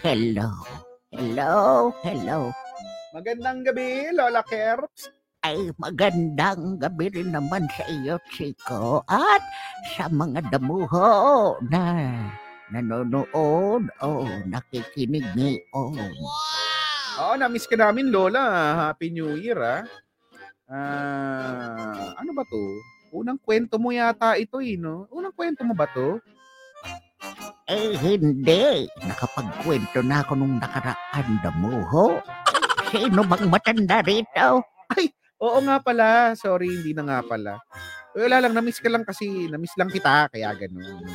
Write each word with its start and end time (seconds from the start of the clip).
Hello. 0.00 0.48
Hello, 1.12 1.92
hello. 2.02 2.50
Magandang 3.12 3.62
gabi, 3.68 4.08
Lola 4.16 4.40
Kerps. 4.40 5.19
Ay, 5.50 5.74
magandang 5.82 6.78
gabi 6.78 7.10
rin 7.10 7.34
naman 7.34 7.66
sa 7.74 7.82
iyo, 7.90 8.22
Chico. 8.30 9.02
At 9.10 9.42
sa 9.98 10.06
mga 10.06 10.46
damuho 10.46 11.58
na 11.66 12.06
nanonood 12.70 13.90
o 13.98 14.30
nakikinig 14.46 15.26
ngayon. 15.34 16.14
Oo, 17.18 17.34
na-miss 17.34 17.66
ka 17.66 17.74
namin, 17.74 18.14
Lola. 18.14 18.46
Happy 18.78 19.10
New 19.10 19.34
Year, 19.42 19.58
ah. 19.58 19.82
Ah, 20.70 22.14
ano 22.14 22.30
ba 22.30 22.46
to? 22.46 22.62
Unang 23.10 23.42
kwento 23.42 23.74
mo 23.82 23.90
yata 23.90 24.38
ito, 24.38 24.62
eh, 24.62 24.78
no? 24.78 25.10
Unang 25.10 25.34
kwento 25.34 25.66
mo 25.66 25.74
ba 25.74 25.90
to? 25.90 26.22
Eh, 27.66 27.98
hindi. 27.98 28.86
Nakapagkwento 29.02 29.98
na 30.06 30.22
ako 30.22 30.32
nung 30.38 30.62
nakaraan 30.62 31.42
damuho. 31.42 32.22
Sino 32.94 33.26
bang 33.26 33.50
matanda 33.50 33.98
rito? 34.06 34.62
Oo 35.40 35.58
nga 35.64 35.80
pala. 35.80 36.36
Sorry, 36.36 36.68
hindi 36.68 36.92
na 36.92 37.04
nga 37.08 37.18
pala. 37.24 37.56
Wala 38.12 38.44
lang, 38.44 38.52
na-miss 38.52 38.82
ka 38.82 38.92
lang 38.92 39.04
kasi. 39.08 39.48
Na-miss 39.48 39.72
lang 39.80 39.88
kita, 39.88 40.28
kaya 40.28 40.52
ganun. 40.52 41.08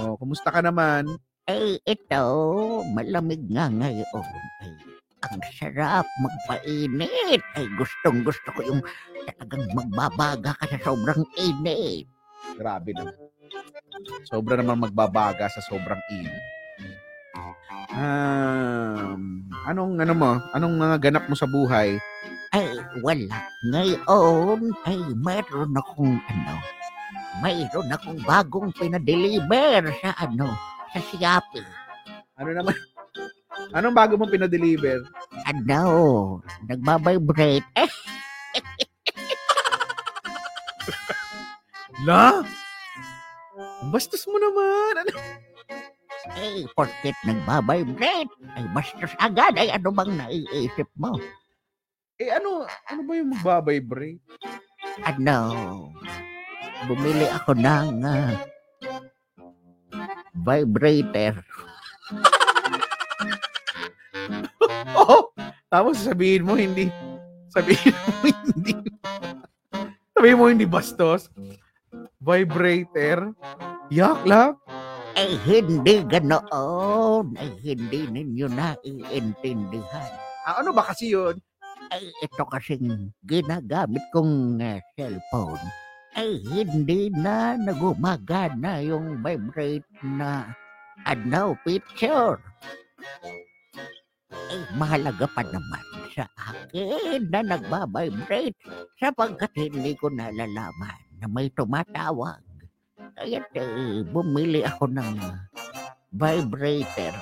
Oh, 0.00 0.16
kumusta 0.16 0.48
ka 0.48 0.64
naman? 0.64 1.04
Eh, 1.50 1.82
ito, 1.82 2.24
malamig 2.94 3.42
nga 3.50 3.66
ngayon. 3.68 4.24
Ay, 4.62 4.72
ang 5.20 5.42
sarap 5.58 6.06
magpainit. 6.22 7.42
Ay, 7.58 7.66
gustong 7.76 8.24
gusto 8.24 8.48
ko 8.56 8.60
yung 8.64 8.80
talagang 9.26 9.66
magbabaga 9.76 10.56
ka 10.56 10.64
sa 10.70 10.78
sobrang 10.88 11.22
init. 11.36 12.06
Grabe 12.56 12.96
naman. 12.96 13.18
Sobra 14.30 14.56
naman 14.56 14.88
magbabaga 14.88 15.50
sa 15.50 15.60
sobrang 15.60 16.00
init. 16.14 16.44
Um, 17.90 19.50
anong 19.66 19.98
ano 19.98 20.14
mo? 20.14 20.30
Anong 20.54 20.78
mga 20.78 20.96
ganap 21.10 21.24
mo 21.26 21.34
sa 21.34 21.50
buhay? 21.50 21.98
Ay, 22.50 22.82
wala. 22.98 23.46
Ngayon, 23.70 24.74
ay 24.82 24.98
mayroon 25.22 25.70
akong 25.78 26.18
ano, 26.18 26.54
mayroon 27.38 27.86
akong 27.94 28.18
bagong 28.26 28.74
pinadeliver 28.74 29.86
sa 30.02 30.18
ano, 30.18 30.50
sa 30.90 30.98
Shopee. 30.98 31.62
Ano 32.42 32.50
naman? 32.50 32.74
Anong 33.78 33.94
bago 33.94 34.18
mong 34.18 34.34
pinadeliver? 34.34 35.06
Ano, 35.46 36.42
nagbabibrate. 36.66 37.62
Eh, 37.78 37.90
La? 42.06 42.42
Bastos 43.94 44.26
mo 44.26 44.42
naman. 44.42 45.06
Ano? 45.06 45.14
eh, 46.34 46.66
porket 46.74 47.14
nagbabibrate. 47.22 48.34
Ay, 48.58 48.66
bastos 48.74 49.14
agad. 49.22 49.54
Ay, 49.54 49.70
ano 49.70 49.94
bang 49.94 50.18
naiisip 50.18 50.90
mo? 50.98 51.14
Eh 52.20 52.28
ano, 52.28 52.68
ano 52.84 53.00
ba 53.08 53.12
yung 53.16 53.32
magbabibrate? 53.32 54.20
ano, 55.08 55.88
bumili 56.84 57.24
ako 57.32 57.56
ng 57.56 58.04
ah, 58.04 58.36
vibrator. 60.36 61.40
Oo. 65.00 65.32
Tapos 65.72 65.96
sabihin 65.96 66.44
mo 66.44 66.60
hindi. 66.60 66.92
Sabihin 67.48 67.96
mo 67.96 68.12
hindi. 68.28 68.76
Sabihin 70.12 70.36
mo 70.36 70.52
hindi 70.52 70.68
bastos. 70.68 71.32
Vibrator. 72.20 73.32
Yak 73.88 74.20
lang. 74.28 74.60
Ay, 75.16 75.40
hindi 75.48 76.04
ganoon. 76.04 77.32
Ay, 77.40 77.48
hindi 77.64 78.12
ninyo 78.12 78.44
naiintindihan. 78.52 80.12
Ah, 80.44 80.60
ano 80.60 80.76
ba 80.76 80.84
kasi 80.84 81.16
yun? 81.16 81.40
Ay, 81.90 82.06
ito 82.22 82.44
kasing 82.46 83.10
ginagamit 83.26 84.02
kong 84.14 84.62
ah, 84.62 84.78
cellphone. 84.94 85.58
Ay, 86.14 86.38
hindi 86.46 87.10
na 87.10 87.58
nagumagana 87.58 88.78
yung 88.78 89.18
vibrate 89.18 89.86
na 90.02 90.54
ano, 91.02 91.58
picture. 91.66 92.38
Ay, 94.30 94.60
mahalaga 94.78 95.26
pa 95.30 95.42
naman 95.42 95.82
sa 96.14 96.26
akin 96.38 97.26
na 97.30 97.42
nagbabibrate 97.42 98.58
sapagkat 98.98 99.50
hindi 99.58 99.98
ko 99.98 100.10
nalalaman 100.10 100.98
na 101.18 101.26
may 101.26 101.50
tumatawag. 101.50 102.42
Kaya 103.18 103.42
eh, 103.54 104.06
bumili 104.06 104.62
ako 104.62 104.86
ng 104.94 105.18
vibrator. 106.14 107.14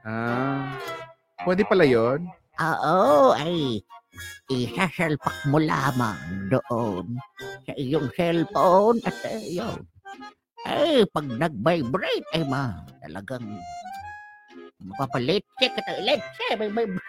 Ah, 0.00 0.69
pwede 1.46 1.62
pala 1.64 1.86
yun? 1.86 2.26
Oo, 2.60 3.32
ay 3.32 3.80
isasalpak 4.50 5.46
mo 5.48 5.62
lamang 5.62 6.50
doon 6.50 7.16
sa 7.64 7.72
iyong 7.78 8.10
cellphone 8.12 9.00
at 9.06 9.14
ayun. 9.24 9.80
Ay, 10.68 11.08
pag 11.08 11.24
nag-vibrate, 11.24 12.28
ay 12.36 12.44
ma, 12.44 12.84
talagang 13.00 13.48
mapapalit 14.84 15.40
check 15.56 15.72
at 15.72 16.04
let's 16.04 16.20
say, 16.36 16.52
may 16.58 16.68
vibrate. 16.68 17.00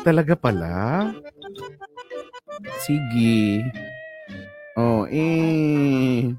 Talaga 0.00 0.32
pala? 0.32 1.12
Sige. 2.80 3.68
Oh, 4.72 5.04
eh... 5.12 6.32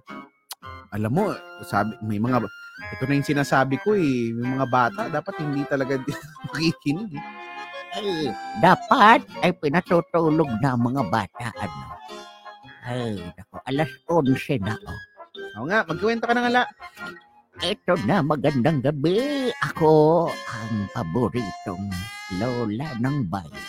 Alam 0.89 1.11
mo, 1.13 1.29
sabi, 1.61 1.93
may 2.01 2.17
mga... 2.17 2.41
Ito 2.89 3.03
na 3.05 3.17
yung 3.17 3.27
sinasabi 3.27 3.77
ko 3.81 3.93
eh. 3.93 4.33
May 4.33 4.57
mga 4.57 4.67
bata, 4.67 5.01
dapat 5.07 5.37
hindi 5.39 5.61
talaga 5.65 6.01
makikinig. 6.49 7.13
eh. 7.13 7.25
Ay, 7.91 8.31
dapat 8.63 9.21
ay 9.43 9.51
pinatutulog 9.51 10.47
na 10.63 10.73
ang 10.73 10.81
mga 10.81 11.03
bata, 11.11 11.51
ano. 11.59 11.85
Ay, 12.81 13.19
nako, 13.35 13.59
alas 13.67 13.91
11 14.07 14.63
na, 14.63 14.75
oh. 14.79 14.99
Oo 15.59 15.67
nga, 15.67 15.83
magkwento 15.83 16.23
ka 16.23 16.33
na 16.33 16.41
nga 16.47 16.51
la. 16.51 16.63
Ito 17.61 17.93
na, 18.07 18.23
magandang 18.23 18.79
gabi. 18.81 19.51
Ako 19.59 20.25
ang 20.31 20.87
paboritong 20.95 21.91
lola 22.39 22.95
ng 22.97 23.27
bayan. 23.27 23.67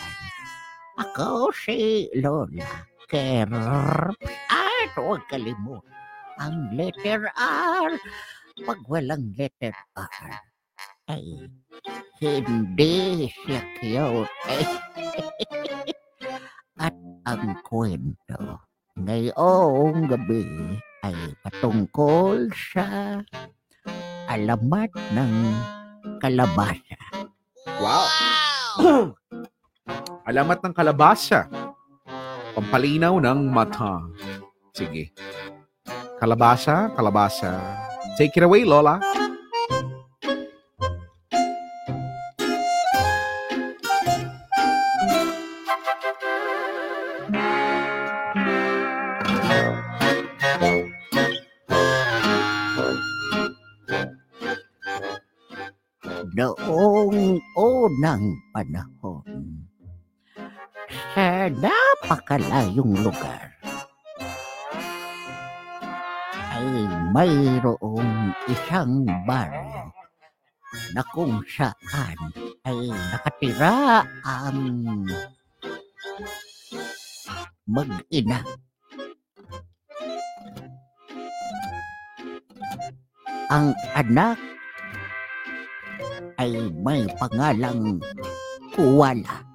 Ako 0.95 1.51
si 1.51 2.07
Lola 2.15 2.63
Kerp. 3.11 4.15
At 4.47 4.91
huwag 4.95 5.27
kalimut. 5.27 5.83
Ang 6.39 6.73
letter 6.73 7.27
R. 7.37 7.91
Pag 8.61 8.85
walang 8.85 9.33
letter 9.33 9.73
R, 9.97 10.29
ay 11.09 11.49
hindi 12.21 13.25
siya 13.33 13.65
cute. 13.81 14.29
At 16.85 16.93
ang 17.25 17.57
kwento 17.65 18.61
ngayong 18.93 20.05
gabi 20.05 20.45
ay 21.01 21.17
patungkol 21.41 22.53
sa 22.53 23.17
alamat 24.29 24.93
ng 25.17 25.33
kalabasa. 26.21 27.01
Wow. 27.81 28.05
Alamat 30.29 30.61
ng 30.61 30.73
kalabasa. 30.77 31.49
Pampalinaw 32.53 33.17
ng 33.17 33.49
mata. 33.49 33.97
Sige. 34.77 35.09
Kalabasa, 36.21 36.93
kalabasa. 36.95 37.83
Take 38.13 38.37
it 38.37 38.43
away, 38.45 38.61
Lola. 38.63 39.01
Noong 56.33 57.37
unang 57.53 58.25
panahon, 58.57 59.69
sa 61.13 61.45
napakalayong 61.45 63.05
lugar, 63.05 63.52
ay 66.63 66.87
mayroong 67.11 68.31
isang 68.47 69.03
baryo 69.27 69.91
na 70.95 71.03
kung 71.11 71.43
saan 71.43 72.17
ay 72.63 72.87
nakatira 72.87 74.07
ang 74.23 75.03
mag-ina. 77.67 78.39
Ang 83.51 83.75
anak 83.91 84.39
ay 86.39 86.71
may 86.79 87.03
pangalang 87.19 87.99
Kuwala. 88.73 89.45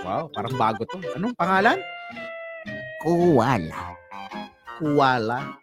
Wow, 0.00 0.32
parang 0.32 0.56
bago 0.56 0.86
to. 0.88 0.96
Anong 1.12 1.36
pangalan? 1.36 1.76
Kuwala. 3.04 3.95
Kuwala. 4.76 5.56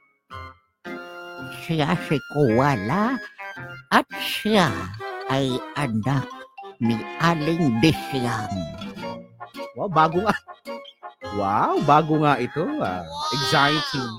Siya 1.64 1.94
si 2.10 2.18
Kuwala 2.34 3.18
at 3.94 4.08
siya 4.18 4.74
ay 5.30 5.54
anak 5.78 6.26
ni 6.82 6.98
Aling 7.22 7.78
Disyang. 7.78 8.54
Wow, 9.78 9.90
bago 9.90 10.26
nga. 10.26 10.36
Wow, 11.38 11.82
bago 11.86 12.22
nga 12.22 12.42
ito. 12.42 12.66
Ah. 12.82 13.06
Exciting. 13.34 14.12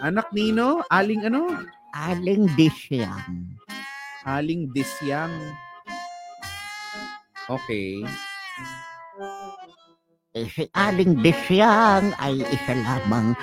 Anak 0.00 0.28
nino, 0.32 0.80
aling 0.88 1.28
ano? 1.28 1.52
Aling 1.92 2.48
Disyang. 2.56 3.56
Aling 4.24 4.72
Disyang. 4.72 5.32
Okay. 7.46 8.00
Eh, 10.32 10.48
si 10.48 10.64
Aling 10.72 11.20
Disyang 11.20 12.16
ay 12.16 12.40
isa 12.40 12.72
lamang 12.72 13.36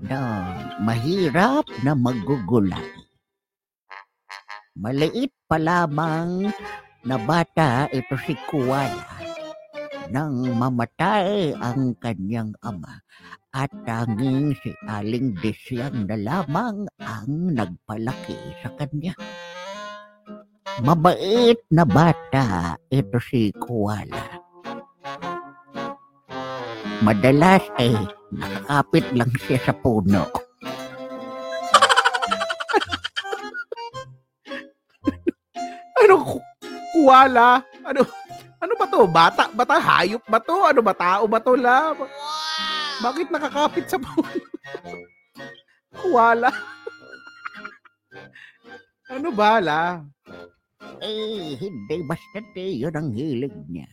na 0.00 0.48
mahirap 0.80 1.68
na 1.84 1.92
magugulay. 1.92 2.88
Maliit 4.72 5.36
pa 5.44 5.60
lamang 5.60 6.48
na 7.04 7.16
bata 7.20 7.92
ito 7.92 8.16
si 8.24 8.32
Kuwala 8.48 9.20
nang 10.12 10.44
mamatay 10.44 11.56
ang 11.56 11.96
kanyang 12.00 12.52
ama 12.64 13.00
at 13.52 13.68
tanging 13.84 14.56
si 14.60 14.72
Aling 14.88 15.36
Disyang 15.40 16.08
na 16.08 16.16
lamang 16.16 16.88
ang 17.00 17.52
nagpalaki 17.52 18.36
sa 18.64 18.72
kanya. 18.76 19.12
Mabait 20.80 21.60
na 21.68 21.84
bata 21.84 22.76
ito 22.88 23.20
si 23.20 23.52
Kuwala. 23.56 24.41
Madalas 27.02 27.66
ay 27.82 27.90
nakakapit 28.30 29.04
lang 29.18 29.32
siya 29.42 29.58
sa 29.58 29.74
puno. 29.74 30.22
Ano? 35.98 36.14
ku- 36.22 36.46
Kuwala? 36.94 37.62
Ano? 37.82 38.06
Ano 38.62 38.72
ba 38.78 38.86
to? 38.86 39.02
Bata? 39.10 39.50
Bata? 39.50 39.74
Hayop 39.82 40.22
ba 40.30 40.38
to? 40.38 40.54
Ano 40.62 40.80
ba? 40.80 40.94
Tao 40.94 41.26
ba 41.26 41.42
to 41.42 41.58
la? 41.58 41.90
Bakit 43.02 43.34
nakakapit 43.34 43.90
sa 43.90 43.98
puno? 43.98 44.30
Kuwala? 45.98 46.50
ano 49.12 49.28
ba 49.34 49.58
la? 49.58 49.98
Eh, 51.02 51.58
hindi 51.58 51.96
basta 52.06 52.38
yun 52.54 52.94
ang 52.94 53.10
hilig 53.10 53.52
niya. 53.66 53.90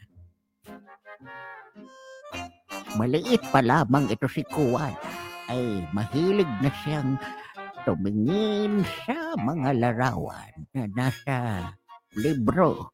Maliit 2.97 3.43
pa 3.53 3.61
lamang 3.61 4.09
ito 4.09 4.25
si 4.25 4.41
Kuwala 4.49 4.97
ay 5.49 5.85
mahilig 5.93 6.49
na 6.61 6.69
siyang 6.81 7.21
tumingin 7.85 8.81
sa 9.05 9.37
mga 9.37 9.77
larawan 9.77 10.53
na 10.73 10.89
nasa 10.93 11.37
libro. 12.17 12.89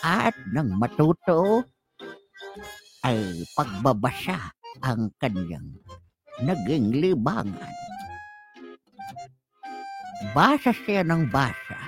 At 0.00 0.32
nang 0.52 0.72
matuto 0.80 1.64
ay 3.04 3.44
pagbabasa 3.52 4.52
ang 4.80 5.12
kanyang 5.20 5.76
naging 6.40 6.92
libangan. 6.96 7.74
Basa 10.32 10.72
siya 10.72 11.04
ng 11.04 11.28
basa. 11.28 11.80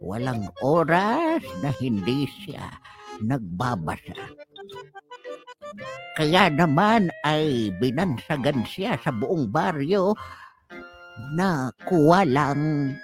Walang 0.00 0.48
oras 0.60 1.44
na 1.64 1.72
hindi 1.80 2.28
siya 2.28 2.68
nagbabasa. 3.24 4.16
Kaya 6.14 6.46
naman 6.46 7.10
ay 7.26 7.74
binansagan 7.82 8.62
siya 8.62 8.94
sa 9.02 9.10
buong 9.10 9.50
baryo 9.50 10.14
na 11.34 11.74
kuwalang 11.90 12.94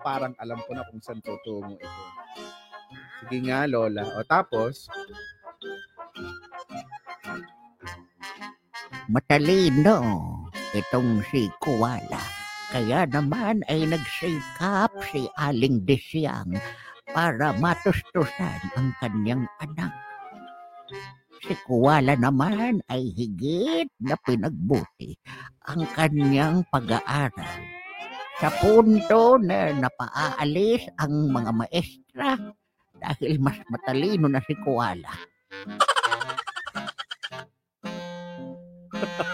parang 0.00 0.32
alam 0.40 0.56
ko 0.64 0.72
na 0.72 0.88
kung 0.88 1.04
saan 1.04 1.20
tutungo 1.20 1.76
ito. 1.76 2.02
Sige 3.28 3.44
nga, 3.44 3.68
Lola. 3.68 4.08
O 4.16 4.24
tapos, 4.24 4.88
Matalino 9.08 10.00
itong 10.76 11.24
si 11.32 11.48
Kuwala. 11.60 12.37
Kaya 12.68 13.08
naman 13.08 13.64
ay 13.72 13.88
nagsikap 13.88 14.92
si 15.08 15.24
Aling 15.40 15.88
Disyang 15.88 16.52
para 17.16 17.56
matustusan 17.56 18.60
ang 18.76 18.92
kanyang 19.00 19.48
anak. 19.64 19.88
Si 21.40 21.56
Kuwala 21.64 22.12
naman 22.20 22.84
ay 22.92 23.08
higit 23.16 23.88
na 24.04 24.20
pinagbuti 24.20 25.16
ang 25.64 25.88
kanyang 25.96 26.60
pag-aaral 26.68 27.56
sa 28.36 28.52
punto 28.60 29.40
na 29.40 29.72
napaaalis 29.72 30.92
ang 31.00 31.32
mga 31.32 31.50
maestra 31.56 32.36
dahil 33.00 33.40
mas 33.40 33.56
matalino 33.72 34.28
na 34.28 34.44
si 34.44 34.52
Kuwala. 34.60 35.12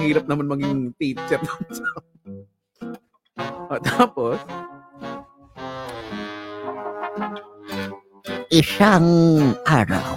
hirap 0.00 0.24
naman 0.24 0.48
maging 0.48 0.78
teacher. 0.96 1.40
o 3.68 3.76
tapos, 3.92 4.40
isang 8.48 9.06
araw, 9.68 10.16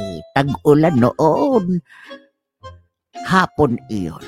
eh, 0.00 0.18
tag-ulan 0.32 0.96
noon, 0.96 1.78
hapon 3.28 3.76
iyon, 3.92 4.24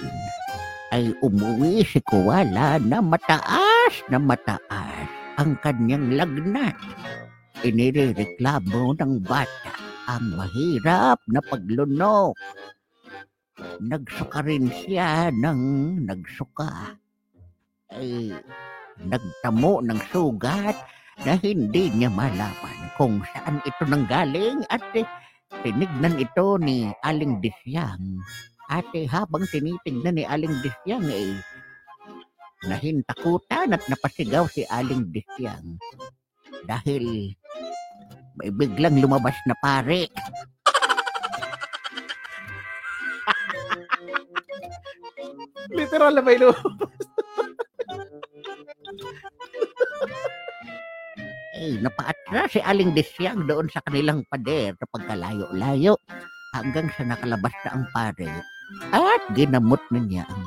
ay 0.95 1.11
umuwi 1.25 1.83
si 1.83 1.99
Kuwala 2.05 2.79
na 2.79 3.03
mataas 3.03 3.95
na 4.07 4.21
mataas 4.21 5.09
ang 5.35 5.59
kanyang 5.59 6.15
lagnat. 6.15 6.79
Inireklamo 7.67 8.95
ng 8.95 9.25
bata 9.25 9.75
ang 10.07 10.37
mahirap 10.37 11.19
na 11.27 11.41
paglunok. 11.43 12.37
Nagsuka 13.79 14.43
rin 14.43 14.67
siya 14.71 15.31
ng 15.31 15.61
nagsuka. 16.07 16.99
Ay, 17.95 18.35
nagtamo 18.99 19.83
ng 19.83 20.01
sugat 20.11 20.75
na 21.23 21.39
hindi 21.39 21.91
niya 21.95 22.11
malaman 22.11 22.91
kung 22.99 23.23
saan 23.31 23.63
ito 23.63 23.83
nanggaling 23.87 24.67
at 24.67 24.83
eh, 24.99 25.07
tinignan 25.63 26.19
ito 26.19 26.59
ni 26.59 26.91
Aling 27.07 27.39
Disyang. 27.39 28.19
At 28.67 28.89
eh, 28.97 29.07
habang 29.07 29.47
tinitignan 29.47 30.19
ni 30.19 30.25
Aling 30.27 30.59
Disyang 30.59 31.07
eh, 31.07 31.39
nahintakutan 32.67 33.77
at 33.77 33.83
napasigaw 33.87 34.51
si 34.51 34.67
Aling 34.67 35.15
Disyang 35.15 35.79
dahil 36.65 37.37
may 38.35 38.51
biglang 38.51 38.99
lumabas 38.99 39.37
na 39.47 39.55
pare. 39.63 40.11
Literal 45.73 46.13
na 46.13 46.23
may 46.25 46.37
lu- 46.37 46.53
Eh, 51.55 51.79
napaatras 51.79 52.59
si 52.59 52.61
Aling 52.61 52.93
Disyang 52.93 53.47
doon 53.47 53.71
sa 53.71 53.79
kanilang 53.87 54.27
pader 54.27 54.75
na 54.75 54.87
pagkalayo-layo 54.91 55.95
hanggang 56.51 56.91
sa 56.93 57.07
nakalabas 57.07 57.55
na 57.63 57.71
ang 57.79 57.85
pare 57.95 58.31
at 58.91 59.23
ginamot 59.39 59.79
na 59.95 60.03
niya 60.03 60.25
ang 60.27 60.45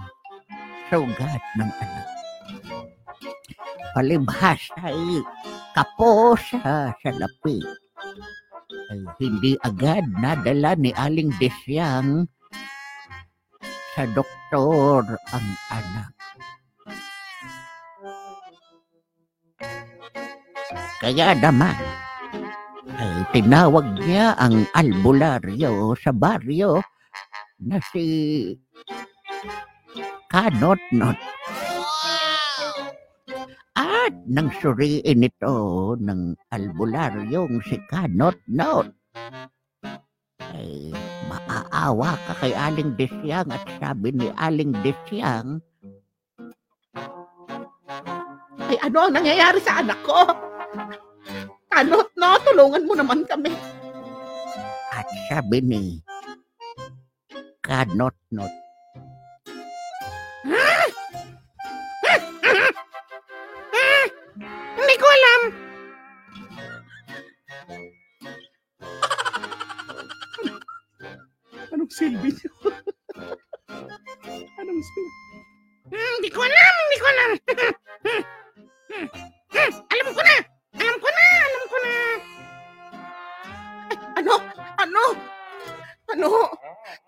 sugat 0.91 1.43
ng 1.55 1.71
anak. 1.71 2.07
Palibhas 3.95 4.61
ay 4.83 5.23
kapo 5.73 6.35
sa 6.37 6.91
salapi. 7.01 7.63
Ay 8.91 9.01
hindi 9.17 9.55
agad 9.63 10.05
nadala 10.19 10.75
ni 10.75 10.91
Aling 10.93 11.31
Disyang 11.39 12.27
sa 13.97 14.05
doktor 14.13 15.17
ang 15.33 15.47
anak. 15.73 16.13
Kaya 21.01 21.33
naman, 21.33 21.73
ay 22.93 23.25
tinawag 23.33 23.97
niya 23.97 24.37
ang 24.37 24.69
albularyo 24.77 25.97
sa 25.97 26.13
baryo 26.13 26.77
na 27.57 27.81
si 27.89 28.05
Kanot-not. 30.29 31.17
At 33.73 34.13
nang 34.29 34.53
suriin 34.61 35.25
ito 35.25 35.57
ng 35.97 36.37
albularyong 36.53 37.65
si 37.65 37.81
Kanot-not, 37.89 38.93
ay 40.55 40.95
maaawa 41.27 42.15
ka 42.27 42.33
kay 42.39 42.53
Aling 42.55 42.95
Desyang 42.95 43.51
at 43.51 43.63
sabi 43.81 44.15
ni 44.15 44.27
Aling 44.39 44.71
Desyang, 44.85 45.59
Ay, 48.67 48.75
ano 48.83 49.07
ang 49.07 49.15
nangyayari 49.15 49.63
sa 49.63 49.79
anak 49.79 49.95
ko? 50.03 50.27
Ano? 51.71 52.03
No, 52.19 52.35
tulungan 52.43 52.83
mo 52.83 52.93
naman 52.99 53.23
kami. 53.23 53.53
at 54.91 55.07
sabi 55.29 55.61
ni 55.61 55.83
Kanot-not, 57.63 58.51
silbi 71.97 72.29
niyo? 72.29 72.53
Anong 74.61 74.81
silbi? 74.85 75.37
Hindi 75.89 76.29
ko 76.29 76.45
alam, 76.45 76.73
hindi 76.77 76.97
ko 77.01 77.07
alam. 77.09 77.29
alam 79.97 80.07
ko 80.13 80.21
na! 80.21 80.35
Alam 80.77 80.97
ko 81.01 81.09
na! 81.09 81.25
Alam 81.41 81.63
ko 81.65 81.77
na! 81.81 81.93
Ay, 83.89 83.97
ano? 84.21 84.33
Ano? 84.77 85.03
Ano? 86.13 86.29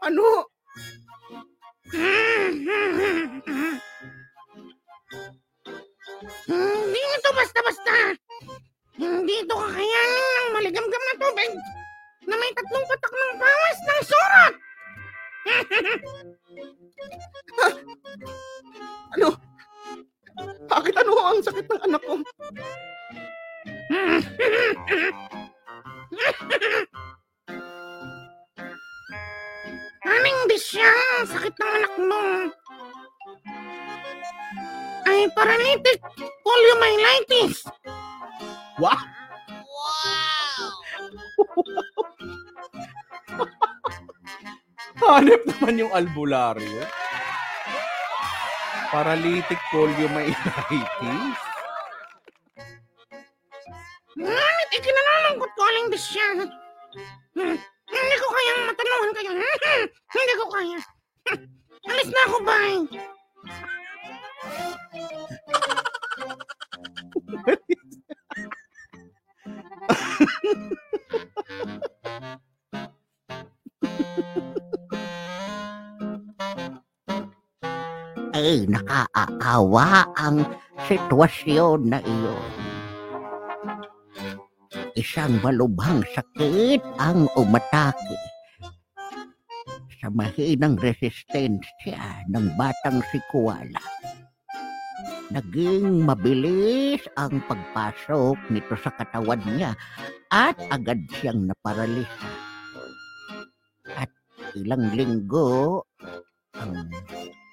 Ano? 0.01 0.25
Hindi 6.49 7.01
ito 7.13 7.29
basta-basta. 7.37 7.93
Hindi 8.97 9.33
ito 9.37 9.53
kakayanin 9.53 10.25
ng 10.33 10.49
maligamgam 10.57 11.03
na 11.05 11.15
tubig 11.21 11.51
na 12.25 12.35
may 12.41 12.51
tatlong 12.57 12.85
patak 12.89 13.13
ng 13.13 13.33
pawis 13.37 13.79
ng 13.85 14.01
surot. 14.01 14.68
ano? 19.17 19.33
Bakit 20.69 20.93
ano 20.95 21.11
ang 21.19 21.43
sakit 21.43 21.67
ng 21.67 21.81
anak 21.89 22.01
ko? 22.05 22.13
Aning 30.05 30.39
bisya, 30.47 30.93
sakit 31.27 31.53
ng 31.57 31.71
anak 31.81 31.93
mo. 31.99 32.21
Ay, 35.09 35.25
paralytic 35.33 35.97
poliomyelitis. 36.45 37.65
Wow! 38.79 39.18
Hanep 45.09 45.41
naman 45.41 45.81
yung 45.81 45.89
albularyo. 45.89 46.85
Paralytic 48.93 49.57
poliomyelitis. 49.73 50.37
Ngunit 51.01 51.48
nakaawa 79.59 80.07
ang 80.15 80.47
sitwasyon 80.87 81.91
na 81.91 81.99
iyon. 81.99 82.51
Isang 84.95 85.39
malubhang 85.43 86.03
sakit 86.15 86.79
ang 86.99 87.27
umatake 87.35 88.19
sa 89.99 90.07
mahinang 90.11 90.79
resistensya 90.79 92.23
ng 92.31 92.55
batang 92.55 93.03
si 93.11 93.19
Kuala. 93.31 93.83
Naging 95.29 96.07
mabilis 96.07 97.03
ang 97.19 97.43
pagpasok 97.45 98.39
nito 98.49 98.75
sa 98.79 98.95
katawan 98.95 99.43
niya 99.43 99.75
at 100.31 100.55
agad 100.71 101.03
siyang 101.19 101.51
naparalisa. 101.51 102.31
At 103.93 104.09
ilang 104.55 104.95
linggo 104.95 105.83
ang 106.57 106.89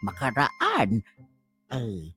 makaraan 0.07 1.05
ay 1.71 2.15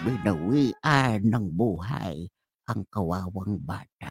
binawian 0.00 1.20
ng 1.20 1.46
buhay 1.52 2.32
ang 2.64 2.80
kawawang 2.88 3.60
bata. 3.60 4.07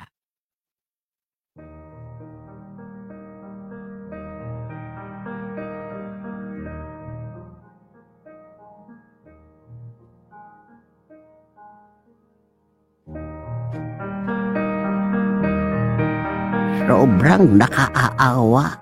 Sobrang 16.88 17.60
nakaaawa 17.60 18.79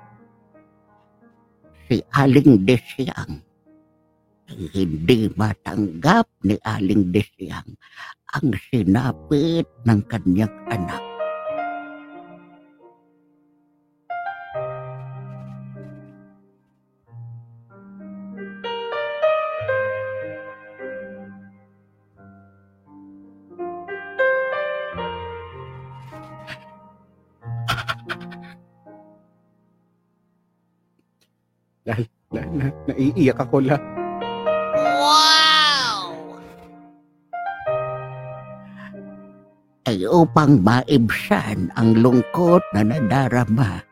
si 1.89 2.01
Aling 2.13 2.61
Desyang. 2.61 3.41
Ay 4.45 4.61
hindi 4.77 5.25
matanggap 5.33 6.29
ni 6.45 6.53
Aling 6.61 7.09
Desyang 7.09 7.65
ang 8.29 8.53
sinapit 8.69 9.65
ng 9.89 9.99
kanyang 10.05 10.53
anak. 10.69 11.04
Na, 31.85 31.93
na, 32.33 32.67
naiiyak 32.89 33.37
ako 33.37 33.61
la. 33.61 33.77
ay 39.85 40.01
upang 40.09 40.65
maibsan 40.65 41.69
ang 41.77 41.93
lungkot 42.01 42.65
na 42.73 42.81
nadarama 42.81 43.85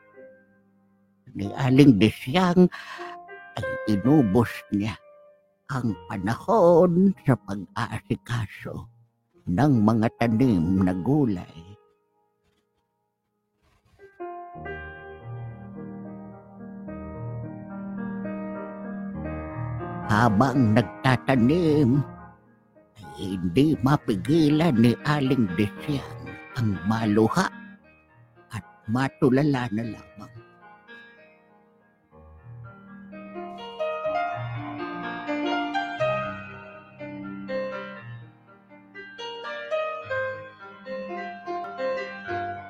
ni 1.37 1.53
Aling 1.53 2.01
Desyang 2.01 2.65
ay 3.53 3.67
inubos 3.93 4.49
niya 4.73 4.97
ang 5.69 5.93
panahon 6.09 7.13
sa 7.25 7.37
pag-aasikaso 7.37 8.89
ng 9.49 9.73
mga 9.85 10.07
tanim 10.17 10.81
na 10.81 10.93
gulay. 10.97 11.72
Habang 20.13 20.77
nagtatanim, 20.77 21.97
ay 23.01 23.05
hindi 23.17 23.73
mapigilan 23.81 24.77
ni 24.77 24.93
Aling 25.09 25.49
Desyang 25.57 26.29
ang 26.53 26.77
maluha 26.85 27.49
at 28.53 28.61
matulala 28.85 29.65
na 29.73 29.81
lamang. 29.89 30.33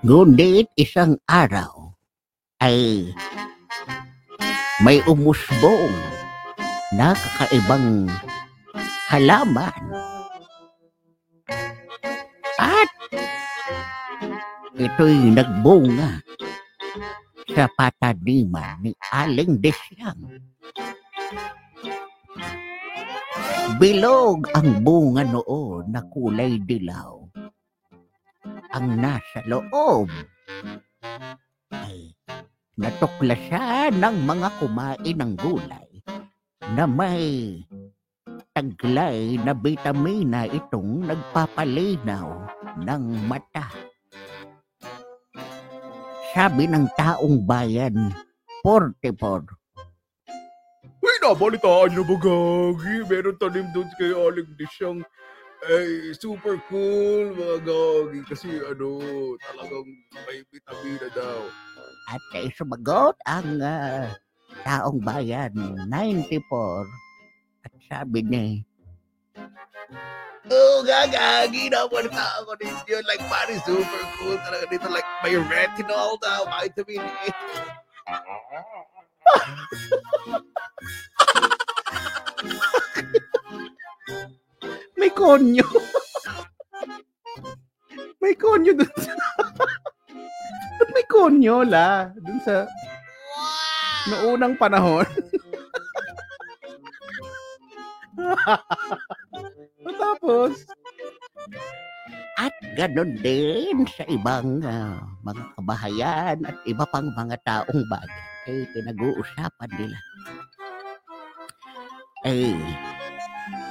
Ngunit 0.08 0.72
isang 0.80 1.20
araw 1.28 1.92
ay 2.64 3.12
may 4.80 5.04
umusbong 5.04 6.13
na 6.94 7.18
kakaibang 7.18 8.06
halaman. 9.10 9.82
At 12.62 12.90
ito'y 14.78 15.34
nagbunga 15.34 16.22
sa 17.50 17.66
pataniman 17.74 18.86
ni 18.86 18.94
Aling 19.10 19.58
Desyang. 19.58 20.38
Bilog 23.82 24.46
ang 24.54 24.86
bunga 24.86 25.26
noon 25.26 25.90
na 25.90 26.06
kulay 26.14 26.62
dilaw. 26.62 27.26
Ang 28.74 29.02
nasa 29.02 29.42
loob 29.50 30.14
ay 31.74 32.14
natuklasan 32.78 33.98
ng 33.98 34.18
mga 34.30 34.50
kumain 34.62 35.18
ng 35.18 35.34
gulay 35.42 35.83
na 36.72 36.88
may 36.88 37.60
taglay 38.56 39.36
na 39.44 39.52
bitamina 39.52 40.48
itong 40.48 41.04
nagpapalinaw 41.04 42.48
ng 42.80 43.04
mata. 43.28 43.68
Sabi 46.32 46.66
ng 46.66 46.88
taong 46.96 47.44
bayan, 47.44 47.94
44. 48.64 49.44
Uy, 51.04 51.16
nabalitaan 51.20 51.92
niyo 51.92 52.08
ba, 52.08 52.16
Gagi? 52.18 52.96
Meron 53.12 53.38
tanim 53.38 53.68
doon 53.76 53.92
kay 54.00 54.16
Aling 54.16 54.56
Disyang 54.56 55.04
ay 55.68 56.16
super 56.16 56.58
cool, 56.72 57.36
mga 57.36 57.58
Gagi. 57.68 58.20
Kasi 58.26 58.50
ano, 58.66 58.98
talagang 59.44 59.88
may 60.26 60.42
vitamina 60.48 61.12
daw. 61.12 61.44
At 62.10 62.24
ay 62.34 62.50
sumagot 62.56 63.20
ang 63.28 63.62
ah, 63.62 64.10
taong 64.64 65.04
bayan, 65.04 65.52
94. 65.92 66.88
At 67.64 67.72
sabi 67.88 68.20
niya, 68.24 68.64
Oh, 70.52 70.84
gagagi 70.84 71.72
naman 71.72 72.12
na 72.12 72.44
ako 72.44 72.60
ninyo. 72.60 73.00
Like, 73.08 73.24
pari 73.32 73.56
super 73.64 74.04
cool 74.20 74.36
talaga 74.44 74.68
dito. 74.68 74.92
Like, 74.92 75.08
may 75.24 75.40
retinol 75.40 76.20
daw, 76.20 76.44
vitamin 76.60 77.00
A. 77.00 77.32
may 85.00 85.08
konyo. 85.16 85.64
may 88.20 88.36
konyo 88.36 88.76
dun 88.76 88.92
sa... 89.00 89.16
May 90.94 91.10
konyo, 91.10 91.66
la? 91.66 92.14
Dun 92.20 92.38
sa... 92.44 92.68
Noong 94.12 94.60
panahon. 94.60 95.08
Tapos, 100.04 100.54
at 102.36 102.56
ganon 102.76 103.16
din 103.24 103.88
sa 103.88 104.04
ibang 104.12 104.60
ah, 104.68 105.00
mga 105.24 105.44
kabahayan 105.56 106.38
at 106.44 106.58
iba 106.68 106.84
pang 106.92 107.08
mga 107.16 107.38
taong 107.48 107.82
bayan 107.88 108.12
ay 108.44 108.68
pinag-uusapan 108.76 109.72
nila. 109.80 110.00
Ay, 112.28 112.56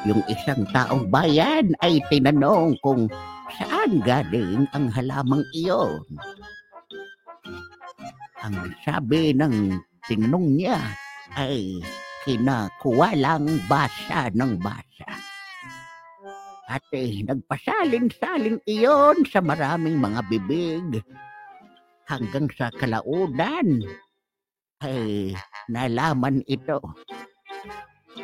yung 0.09 0.23
isang 0.29 0.65
taong 0.73 1.13
bayan 1.13 1.77
ay 1.85 2.01
tinanong 2.09 2.77
kung 2.81 3.09
saan 3.53 4.01
galing 4.01 4.65
ang 4.73 4.89
halamang 4.89 5.45
iyon. 5.53 6.01
Ang 8.43 8.73
sabi 8.83 9.37
ng 9.37 9.77
tinanong 10.07 10.59
niya 10.59 10.79
ay 11.39 11.79
kinakuha 12.27 13.15
lang 13.19 13.47
basa 13.67 14.31
ng 14.35 14.59
basa. 14.59 15.11
At 16.73 16.83
eh, 16.95 17.21
nagpasalin-salin 17.27 18.63
iyon 18.65 19.29
sa 19.29 19.45
maraming 19.45 20.01
mga 20.01 20.21
bibig 20.31 21.05
hanggang 22.09 22.49
sa 22.57 22.73
kalaunan 22.73 23.85
ay 24.81 25.37
nalaman 25.69 26.41
ito 26.49 26.81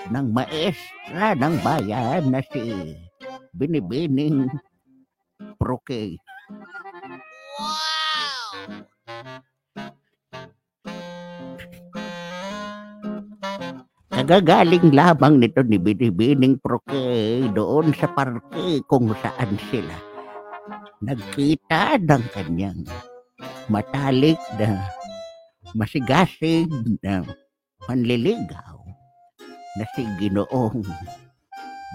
ng 0.08 0.26
maestra 0.32 1.36
ng 1.36 1.54
bayan 1.60 2.32
na 2.32 2.40
si 2.48 2.96
Binibining 3.52 4.48
Proke. 5.60 6.16
Kagagaling 14.28 14.92
lamang 14.92 15.40
nito 15.40 15.64
ni 15.64 15.80
Binibining 15.80 16.60
Proke 16.60 17.48
doon 17.56 17.96
sa 17.96 18.12
parke 18.12 18.84
kung 18.84 19.08
saan 19.24 19.56
sila 19.72 19.96
nagkita 21.00 21.96
ng 21.96 22.24
kanyang 22.36 22.84
matalik 23.72 24.36
na 24.60 24.84
masigasig 25.72 26.68
na 27.00 27.24
panliligaw 27.88 28.84
na 29.80 29.88
si 29.96 30.04
Ginoong 30.20 30.84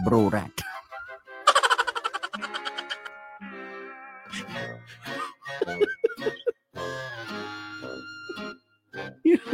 Brurat. 0.01 0.49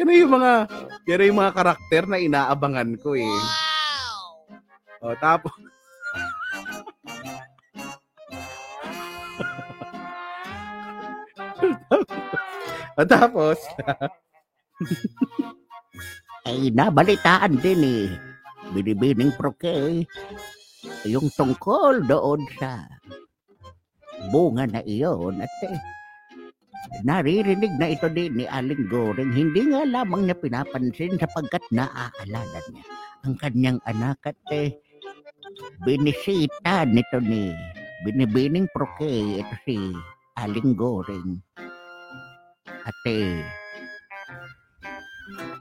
yan 0.00 0.06
na 0.06 0.14
yung 0.16 0.32
mga, 0.32 0.52
yan 1.08 1.18
na 1.20 1.28
yung 1.28 1.40
mga 1.40 1.56
karakter 1.56 2.04
na 2.08 2.20
inaabangan 2.20 2.96
ko 3.00 3.16
eh. 3.16 3.28
O, 5.00 5.16
tapos, 5.16 5.52
o, 13.00 13.04
tapos, 13.08 13.58
ay 16.48 16.68
nabalitaan 16.72 17.56
din 17.60 17.80
eh. 17.84 18.08
Binibining 18.70 19.34
Proke 19.34 20.06
yung 21.04 21.32
tungkol 21.32 22.04
doon 22.04 22.44
sa 22.60 22.84
bunga 24.28 24.68
na 24.68 24.84
iyon 24.84 25.40
at 25.40 25.48
eh, 25.64 25.80
naririnig 27.06 27.72
na 27.78 27.94
ito 27.94 28.10
din 28.10 28.34
ni 28.34 28.44
Aling 28.50 28.90
Goring 28.90 29.30
hindi 29.30 29.70
nga 29.70 29.86
lamang 29.86 30.26
niya 30.26 30.36
pinapansin 30.36 31.16
sapagkat 31.16 31.62
naaalala 31.70 32.60
niya 32.70 32.84
ang 33.24 33.34
kanyang 33.38 33.78
anak 33.86 34.18
at 34.26 34.38
eh, 34.50 34.74
binisita 35.86 36.84
nito 36.88 37.18
ni 37.22 37.54
Binibining 38.02 38.66
Proke 38.72 39.38
ito 39.38 39.56
si 39.62 39.76
Aling 40.40 40.74
Goring 40.74 41.38
at 42.66 42.98
eh, 43.06 43.44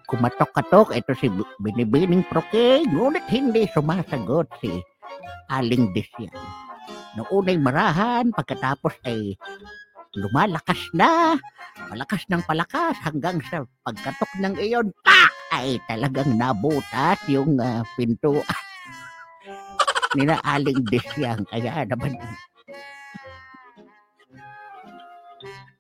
kumatok-katok 0.10 0.98
ito 0.98 1.14
si 1.14 1.30
Binibining 1.62 2.26
Proke, 2.26 2.82
ngunit 2.90 3.30
hindi 3.30 3.70
sumasagot 3.70 4.50
si 4.58 4.82
Aling 5.54 5.94
Desyan. 5.94 6.34
Noong 7.18 7.30
unay 7.30 7.58
marahan, 7.58 8.34
pagkatapos 8.34 8.98
ay 9.06 9.38
lumalakas 10.18 10.82
na, 10.98 11.38
palakas 11.90 12.26
ng 12.30 12.42
palakas 12.50 12.98
hanggang 13.06 13.38
sa 13.46 13.62
pagkatok 13.86 14.32
ng 14.42 14.56
iyon, 14.58 14.88
pak! 15.06 15.30
Ay 15.50 15.82
talagang 15.90 16.38
nabutas 16.38 17.18
yung 17.26 17.58
ah, 17.58 17.82
pinto. 17.98 18.42
Nila 20.18 20.42
Aling 20.46 20.82
Desyan. 20.90 21.42
Kaya 21.50 21.86
naman, 21.86 22.18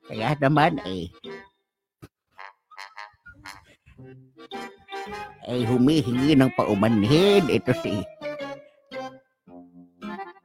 kaya 0.10 0.30
naman 0.42 0.82
eh, 0.86 1.10
ay 5.50 5.65
humihingi 5.65 6.38
ng 6.38 6.50
paumanhin. 6.54 7.46
Ito 7.50 7.74
si 7.82 8.06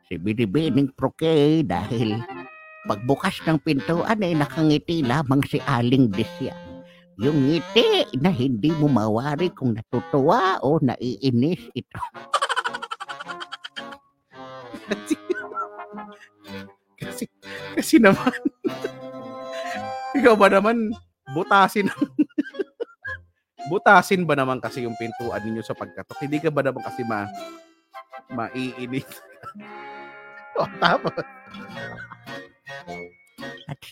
si 0.08 0.14
Binibining 0.20 0.92
Proke 0.92 1.64
dahil 1.64 2.20
pagbukas 2.84 3.40
ng 3.48 3.58
pintuan 3.64 4.20
ay 4.20 4.36
nakangiti 4.36 5.00
lamang 5.00 5.40
si 5.48 5.58
Aling 5.64 6.12
Desya. 6.12 6.52
Yung 7.16 7.46
ngiti 7.48 8.18
na 8.18 8.28
hindi 8.28 8.74
mo 8.76 8.90
mawari 8.90 9.48
kung 9.54 9.78
natutuwa 9.78 10.58
o 10.60 10.82
naiinis 10.82 11.62
ito. 11.72 12.00
kasi, 17.00 17.24
kasi 17.78 17.96
naman, 18.02 18.34
ikaw 20.18 20.34
ba 20.34 20.50
naman, 20.50 20.90
butasin 21.32 21.88
butasin 23.72 24.28
ba 24.28 24.36
naman 24.36 24.60
kasi 24.60 24.84
yung 24.84 24.96
pintuan 25.00 25.40
ninyo 25.40 25.64
sa 25.64 25.72
pagkatok? 25.72 26.20
Hindi 26.20 26.38
ka 26.42 26.52
ba 26.52 26.60
naman 26.60 26.84
kasi 26.84 27.00
ma 27.06 27.24
maiinis? 28.28 29.08
o, 30.60 30.66
At 30.68 31.26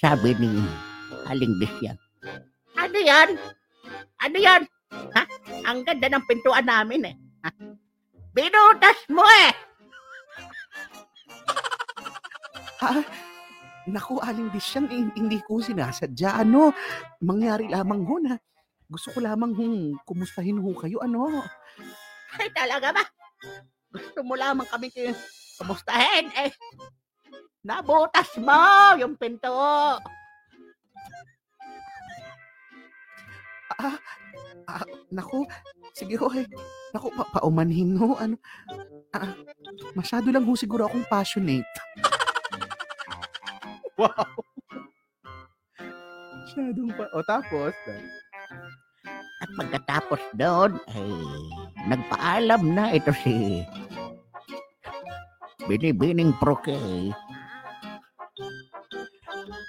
sabi 0.02 0.34
ni 0.34 0.50
Aling 1.30 1.62
Desya, 1.62 1.94
Ano 2.74 2.98
yan? 2.98 3.38
Ano 4.18 4.34
yan? 4.34 4.62
Ha? 4.90 5.22
Ang 5.70 5.86
ganda 5.86 6.10
ng 6.10 6.26
pintuan 6.26 6.66
namin 6.66 7.06
eh. 7.06 7.16
Ha? 7.46 7.50
Binutas 8.34 8.98
mo 9.14 9.22
eh! 9.22 9.54
naku, 13.86 14.18
Aling 14.18 14.50
Disyang, 14.50 14.90
eh, 14.90 15.06
hindi 15.14 15.38
ko 15.46 15.62
sinasadya. 15.62 16.42
Ano, 16.42 16.74
mangyari 17.22 17.70
lamang 17.70 18.02
ho 18.02 18.18
na. 18.18 18.34
Gusto 18.90 19.14
ko 19.14 19.22
lamang 19.22 19.54
hong 19.54 20.02
kumustahin 20.02 20.58
ho 20.58 20.70
kayo, 20.82 20.98
ano. 20.98 21.46
Ay, 22.42 22.50
talaga 22.50 22.90
ba? 22.90 23.06
Gusto 23.94 24.26
mo 24.26 24.34
lamang 24.34 24.66
kami 24.66 24.90
kamustahin? 25.62 26.26
Eh, 26.34 26.50
nabutas 27.62 28.34
mo 28.42 28.98
yung 28.98 29.14
pinto. 29.14 29.54
Ah, 33.78 33.98
naku, 35.10 35.46
sige 35.96 36.18
ho, 36.18 36.28
eh. 36.34 36.46
Naku, 36.94 37.08
pa 37.14 37.24
paumanhin 37.34 37.98
ho, 37.98 38.18
ano. 38.18 38.36
Ah, 39.14 39.34
masyado 39.96 40.30
lang 40.30 40.44
ho 40.44 40.52
siguro 40.54 40.86
akong 40.86 41.06
passionate. 41.08 41.66
wow. 43.98 44.34
Masyadong 46.42 46.90
pa. 46.92 47.04
O 47.16 47.24
tapos, 47.24 47.74
At 49.42 49.50
pagkatapos 49.58 50.22
doon, 50.38 50.78
ay 50.94 51.10
nagpaalam 51.90 52.62
na 52.78 52.94
ito 52.94 53.10
si 53.26 53.66
Binibining 55.66 56.30
Proke. 56.38 56.78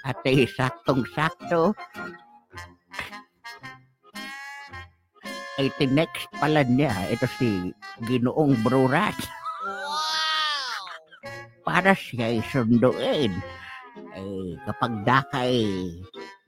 At 0.04 0.20
ay 0.28 0.44
saktong-sakto, 0.44 1.72
ay 5.56 5.70
tinext 5.78 6.28
pala 6.36 6.66
niya. 6.66 6.92
Ito 7.14 7.26
si 7.38 7.72
Ginoong 8.04 8.58
Brurat. 8.60 9.16
Para 11.64 11.96
siya 11.96 12.36
ay 12.36 12.44
sunduin. 12.52 13.32
Eh, 14.14 14.54
kapag 14.66 14.92
dakay 15.06 15.90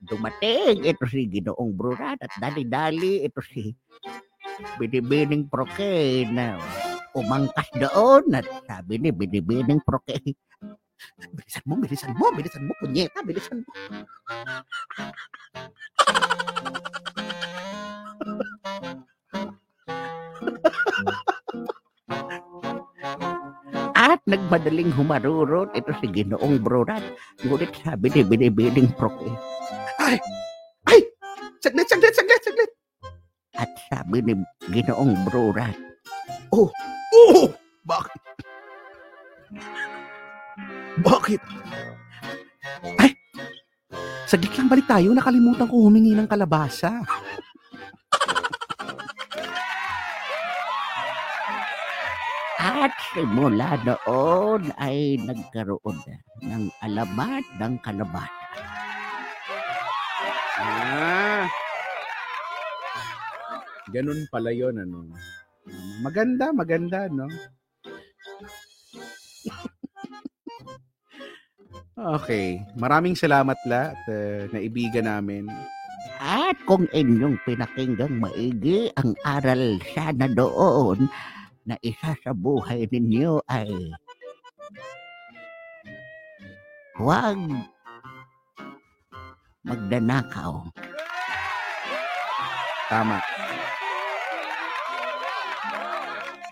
dumating 0.03 0.83
ito 0.85 1.03
si 1.07 1.25
Ginoong 1.25 1.73
Brurat. 1.73 2.19
At 2.21 2.33
dali-dali 2.37 3.23
ito 3.25 3.41
si 3.41 3.73
Binibining 4.77 5.47
Proke 5.47 6.27
na 6.29 6.59
umangkas 7.15 7.71
doon. 7.79 8.27
At 8.35 8.45
sabi 8.67 8.99
ni 9.01 9.09
Binibining 9.09 9.81
Proke, 9.81 10.19
bilisan 11.33 11.63
mo, 11.65 11.75
bilisan 11.79 12.13
mo, 12.15 12.25
bilisan 12.33 12.63
mo, 12.65 12.73
punyeta, 12.81 13.19
bilisan 13.23 13.57
mo. 13.63 13.71
at 23.97 24.21
nagmadaling 24.29 24.93
humarurot 24.95 25.73
ito 25.75 25.91
si 25.99 26.07
Ginoong 26.07 26.61
Brurat. 26.63 27.03
Ngunit 27.43 27.73
sabi 27.83 28.07
ni 28.13 28.21
Binibining 28.23 28.89
Proke, 28.95 29.27
Saglit, 31.57 31.89
saglit, 31.89 32.13
saglit, 32.15 32.41
saglit. 32.45 32.71
at 33.57 33.69
sabi 33.89 34.23
ni 34.23 34.33
Ginoong 34.71 35.13
Brurat, 35.27 35.75
Oh, 36.53 36.71
bakit? 37.83 38.21
Bakit? 41.01 41.41
Ay, 42.97 43.13
saglit 44.25 44.53
lang 44.57 44.69
balik 44.69 44.87
tayo. 44.89 45.13
Nakalimutan 45.13 45.69
ko 45.69 45.85
humingi 45.85 46.17
ng 46.17 46.25
kalabasa. 46.25 47.05
At 52.57 52.93
simula 53.13 53.77
noon 53.81 54.69
ay 54.77 55.17
nagkaroon 55.21 55.97
na 56.05 56.17
ng 56.45 56.65
alamat 56.85 57.45
ng 57.57 57.73
kalabat. 57.81 58.31
Ah. 60.57 61.45
Ganun 63.89 64.27
pala 64.29 64.51
yun, 64.51 64.77
ano. 64.77 65.09
Maganda, 66.03 66.51
maganda, 66.51 67.07
no? 67.07 67.29
Okay. 72.15 72.63
Maraming 72.79 73.17
salamat 73.17 73.57
la 73.67 73.91
at 73.91 74.03
uh, 74.07 74.47
naibigan 74.55 75.09
namin. 75.09 75.51
At 76.17 76.57
kung 76.65 76.89
inyong 76.89 77.37
pinakinggang 77.45 78.17
maigi 78.17 78.89
ang 78.97 79.13
aral 79.27 79.77
sana 79.93 80.25
doon 80.31 81.05
na 81.67 81.75
isa 81.83 82.15
sa 82.23 82.31
buhay 82.31 82.87
ninyo 82.89 83.43
ay 83.51 83.69
huwag 86.97 87.37
magdanakaw. 89.67 90.63
Tama. 92.87 93.19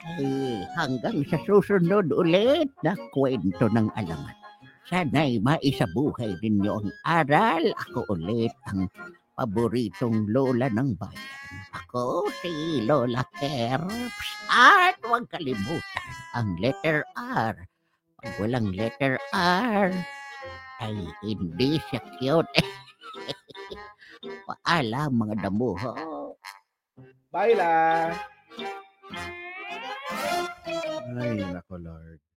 Ay, 0.05 0.61
hanggang 0.77 1.25
sa 1.31 1.39
susunod 1.47 2.11
ulit 2.13 2.69
na 2.85 2.93
kwento 3.09 3.65
ng 3.71 3.89
alamat. 3.97 4.44
Sana'y 4.85 5.41
maisabuhay 5.41 6.37
ninyo 6.45 6.71
ang 6.77 6.89
aral. 7.01 7.73
Ako 7.73 8.05
ulit 8.13 8.53
ang 8.69 8.85
paboritong 9.33 10.29
lola 10.29 10.69
ng 10.69 10.93
bayan. 10.93 11.35
Ako 11.73 12.29
si 12.41 12.85
Lola 12.85 13.25
Kerps. 13.33 14.27
At 14.53 15.01
huwag 15.01 15.25
kalimutan 15.33 16.09
ang 16.37 16.53
letter 16.61 17.01
R. 17.17 17.65
Pag 18.21 18.31
walang 18.37 18.69
letter 18.77 19.17
R, 19.33 19.89
ay 20.81 20.95
hindi 21.25 21.81
siya 21.89 22.01
cute. 22.21 22.53
Paalam 24.47 25.11
mga 25.17 25.35
damuho. 25.49 25.93
Bye 27.33 27.57
la! 27.57 28.09
Ay, 31.15 31.41
nako 31.41 31.75
Lord. 31.77 32.24